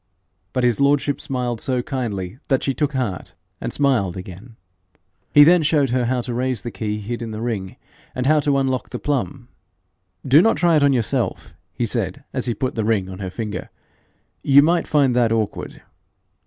But 0.51 0.63
his 0.63 0.81
lordship 0.81 1.21
smiled 1.21 1.61
so 1.61 1.83
kindly 1.83 2.39
that 2.47 2.63
she 2.63 2.73
took 2.73 2.93
heart 2.93 3.35
and 3.61 3.71
smiled 3.71 4.17
again. 4.17 4.55
He 5.31 5.43
then 5.43 5.61
showed 5.61 5.91
her 5.91 6.05
how 6.05 6.21
to 6.21 6.33
raise 6.33 6.61
the 6.63 6.71
key 6.71 6.97
hid 6.99 7.21
in 7.21 7.29
the 7.29 7.39
ring, 7.39 7.75
and 8.15 8.25
how 8.25 8.39
to 8.39 8.57
unlock 8.57 8.89
the 8.89 8.97
plum. 8.97 9.47
'Do 10.27 10.41
not 10.41 10.57
try 10.57 10.75
it 10.75 10.81
on 10.81 10.91
yourself,' 10.91 11.53
he 11.71 11.85
said, 11.85 12.23
as 12.33 12.47
he 12.47 12.55
put 12.55 12.73
the 12.73 12.83
ring 12.83 13.09
on 13.09 13.19
her 13.19 13.29
finger; 13.29 13.69
'you 14.41 14.63
might 14.63 14.87
find 14.87 15.15
that 15.15 15.31
awkward.' 15.31 15.83